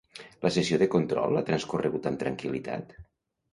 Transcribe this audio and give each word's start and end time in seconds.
La 0.45 0.49
sessió 0.55 0.79
de 0.83 0.87
control 0.95 1.37
ha 1.37 1.45
transcorregut 1.51 2.11
amb 2.13 2.23
tranquil·litat? 2.25 2.99